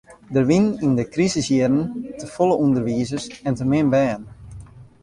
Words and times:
Der 0.35 0.45
wienen 0.49 0.77
yn 0.85 0.93
de 0.99 1.05
krisisjierren 1.13 1.79
te 2.19 2.25
folle 2.33 2.55
ûnderwizers 2.63 3.25
en 3.47 3.53
te 3.59 3.65
min 3.71 3.87
bern. 3.93 4.23